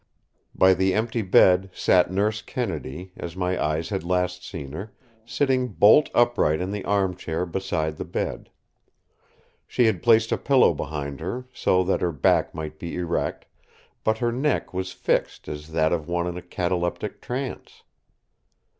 By 0.55 0.73
the 0.73 0.95
empty 0.95 1.21
bed 1.21 1.69
sat 1.75 2.09
Nurse 2.09 2.41
Kennedy, 2.41 3.11
as 3.15 3.35
my 3.35 3.63
eyes 3.63 3.89
had 3.89 4.03
last 4.03 4.43
seen 4.43 4.71
her, 4.71 4.91
sitting 5.27 5.67
bolt 5.67 6.09
upright 6.15 6.59
in 6.59 6.71
the 6.71 6.83
arm 6.85 7.15
chair 7.15 7.45
beside 7.45 7.97
the 7.97 8.03
bed. 8.03 8.49
She 9.67 9.85
had 9.85 10.01
placed 10.01 10.31
a 10.31 10.39
pillow 10.39 10.73
behind 10.73 11.19
her, 11.19 11.45
so 11.53 11.83
that 11.83 12.01
her 12.01 12.11
back 12.11 12.55
might 12.55 12.79
be 12.79 12.95
erect; 12.95 13.45
but 14.03 14.17
her 14.17 14.31
neck 14.31 14.73
was 14.73 14.91
fixed 14.91 15.47
as 15.47 15.71
that 15.71 15.93
of 15.93 16.09
one 16.09 16.25
in 16.25 16.35
a 16.35 16.41
cataleptic 16.41 17.21
trance. 17.21 17.83